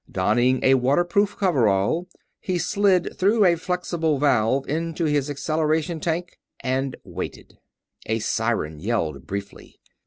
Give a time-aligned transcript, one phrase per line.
[0.11, 2.07] Donning a water proof coverall,
[2.39, 7.59] he slid through a flexible valve into his acceleration tank and waited.
[8.07, 9.79] A siren yelled briefly.